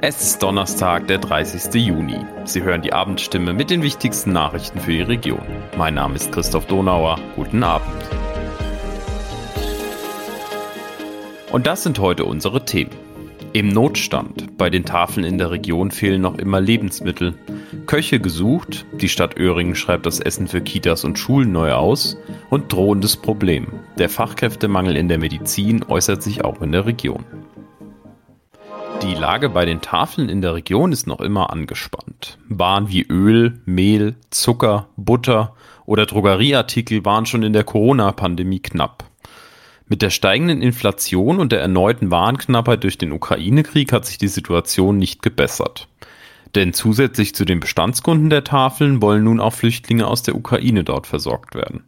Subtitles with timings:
[0.00, 1.74] Es ist Donnerstag, der 30.
[1.74, 2.24] Juni.
[2.44, 5.42] Sie hören die Abendstimme mit den wichtigsten Nachrichten für die Region.
[5.76, 7.18] Mein Name ist Christoph Donauer.
[7.34, 7.88] Guten Abend.
[11.50, 12.92] Und das sind heute unsere Themen.
[13.52, 14.56] Im Notstand.
[14.56, 17.34] Bei den Tafeln in der Region fehlen noch immer Lebensmittel.
[17.86, 18.86] Köche gesucht.
[19.00, 22.16] Die Stadt Öhringen schreibt das Essen für Kitas und Schulen neu aus.
[22.50, 23.66] Und drohendes Problem.
[23.98, 27.24] Der Fachkräftemangel in der Medizin äußert sich auch in der Region.
[29.08, 32.36] Die Lage bei den Tafeln in der Region ist noch immer angespannt.
[32.50, 35.54] Waren wie Öl, Mehl, Zucker, Butter
[35.86, 39.04] oder Drogerieartikel waren schon in der Corona-Pandemie knapp.
[39.86, 44.98] Mit der steigenden Inflation und der erneuten Warenknappheit durch den Ukraine-Krieg hat sich die Situation
[44.98, 45.88] nicht gebessert.
[46.54, 51.06] Denn zusätzlich zu den Bestandskunden der Tafeln wollen nun auch Flüchtlinge aus der Ukraine dort
[51.06, 51.84] versorgt werden.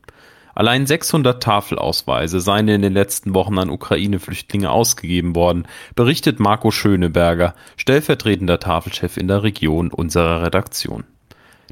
[0.54, 7.54] Allein 600 Tafelausweise seien in den letzten Wochen an Ukraine-Flüchtlinge ausgegeben worden, berichtet Marco Schöneberger,
[7.76, 11.04] stellvertretender Tafelchef in der Region unserer Redaktion.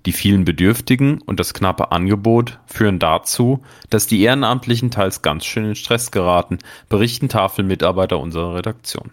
[0.06, 5.64] Die vielen Bedürftigen und das knappe Angebot führen dazu, dass die Ehrenamtlichen teils ganz schön
[5.64, 9.10] in Stress geraten, berichten Tafelmitarbeiter unserer Redaktion.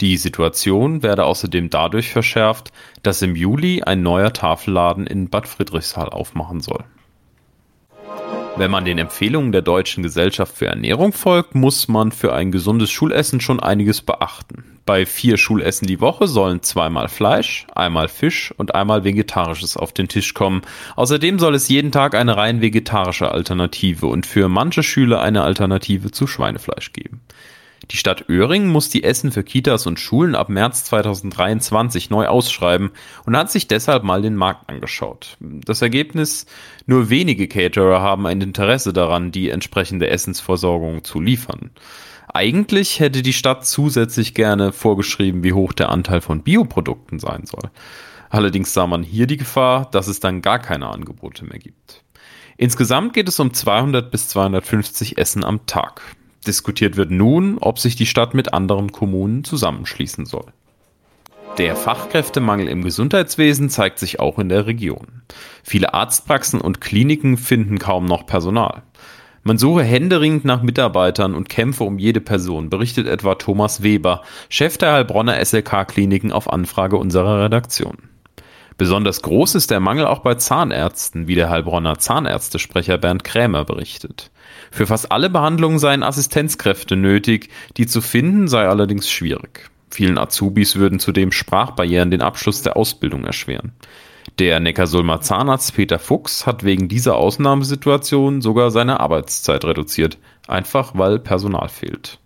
[0.00, 6.08] Die Situation werde außerdem dadurch verschärft, dass im Juli ein neuer Tafelladen in Bad Friedrichshall
[6.08, 6.84] aufmachen soll.
[8.58, 12.90] Wenn man den Empfehlungen der Deutschen Gesellschaft für Ernährung folgt, muss man für ein gesundes
[12.90, 14.64] Schulessen schon einiges beachten.
[14.84, 20.08] Bei vier Schulessen die Woche sollen zweimal Fleisch, einmal Fisch und einmal Vegetarisches auf den
[20.08, 20.62] Tisch kommen.
[20.96, 26.10] Außerdem soll es jeden Tag eine rein vegetarische Alternative und für manche Schüler eine Alternative
[26.10, 27.20] zu Schweinefleisch geben.
[27.90, 32.90] Die Stadt Öhringen muss die Essen für Kitas und Schulen ab März 2023 neu ausschreiben
[33.24, 35.38] und hat sich deshalb mal den Markt angeschaut.
[35.40, 36.44] Das Ergebnis,
[36.86, 41.70] nur wenige Caterer haben ein Interesse daran, die entsprechende Essensversorgung zu liefern.
[42.32, 47.70] Eigentlich hätte die Stadt zusätzlich gerne vorgeschrieben, wie hoch der Anteil von Bioprodukten sein soll.
[48.28, 52.04] Allerdings sah man hier die Gefahr, dass es dann gar keine Angebote mehr gibt.
[52.58, 56.02] Insgesamt geht es um 200 bis 250 Essen am Tag.
[56.46, 60.46] Diskutiert wird nun, ob sich die Stadt mit anderen Kommunen zusammenschließen soll.
[61.58, 65.22] Der Fachkräftemangel im Gesundheitswesen zeigt sich auch in der Region.
[65.64, 68.82] Viele Arztpraxen und Kliniken finden kaum noch Personal.
[69.42, 74.78] Man suche händeringend nach Mitarbeitern und kämpfe um jede Person, berichtet etwa Thomas Weber, Chef
[74.78, 77.96] der Heilbronner SLK-Kliniken auf Anfrage unserer Redaktion.
[78.78, 84.30] Besonders groß ist der Mangel auch bei Zahnärzten, wie der Heilbronner Zahnärztesprecher Bernd Krämer berichtet.
[84.70, 89.68] Für fast alle Behandlungen seien Assistenzkräfte nötig, die zu finden sei allerdings schwierig.
[89.90, 93.72] Vielen Azubis würden zudem Sprachbarrieren den Abschluss der Ausbildung erschweren.
[94.38, 101.18] Der Neckarsulmer Zahnarzt Peter Fuchs hat wegen dieser Ausnahmesituation sogar seine Arbeitszeit reduziert, einfach weil
[101.18, 102.20] Personal fehlt.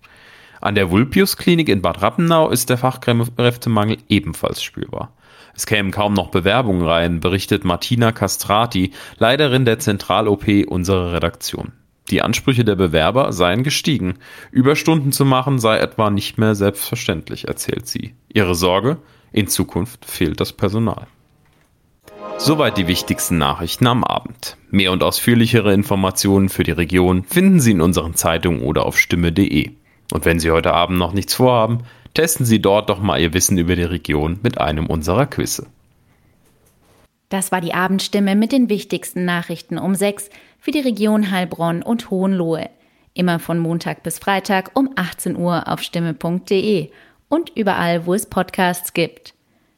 [0.61, 5.13] An der Vulpius Klinik in Bad Rappenau ist der Fachkräftemangel ebenfalls spürbar.
[5.55, 11.73] Es kämen kaum noch Bewerbungen rein, berichtet Martina Castrati, Leiterin der Zentral-OP unserer Redaktion.
[12.11, 14.19] Die Ansprüche der Bewerber seien gestiegen.
[14.51, 18.15] Überstunden zu machen sei etwa nicht mehr selbstverständlich, erzählt sie.
[18.29, 18.99] Ihre Sorge?
[19.33, 21.07] In Zukunft fehlt das Personal.
[22.39, 24.57] Soweit die wichtigsten Nachrichten am Abend.
[24.71, 29.71] Mehr und ausführlichere Informationen für die Region finden Sie in unseren Zeitungen oder auf stimme.de.
[30.13, 31.84] Und wenn Sie heute Abend noch nichts vorhaben,
[32.15, 35.67] testen Sie dort doch mal Ihr Wissen über die Region mit einem unserer Quizze.
[37.28, 40.28] Das war die Abendstimme mit den wichtigsten Nachrichten um sechs
[40.59, 42.69] für die Region Heilbronn und Hohenlohe.
[43.15, 46.91] Immer von Montag bis Freitag um 18 Uhr auf stimme.de
[47.28, 49.34] und überall, wo es Podcasts gibt.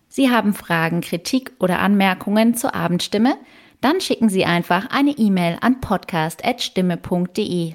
[0.08, 3.36] Sie haben Fragen, Kritik oder Anmerkungen zur Abendstimme?
[3.80, 7.74] Dann schicken Sie einfach eine E-Mail an podcast.stimme.de.